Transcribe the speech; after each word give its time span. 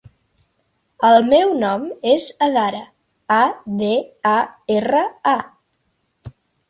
El 1.09 1.17
meu 1.33 1.51
nom 1.63 1.85
és 2.13 2.25
Adara: 2.45 2.81
a, 3.35 3.39
de, 3.83 3.93
a, 4.31 4.35
erra, 4.79 5.05
a. 5.35 6.35